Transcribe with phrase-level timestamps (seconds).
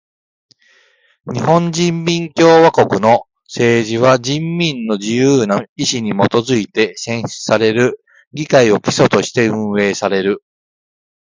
[1.31, 8.03] 日本人民共和国の政治は人民の自由な意志にもとづいて選出される
[8.33, 10.43] 議会を基礎として運営される。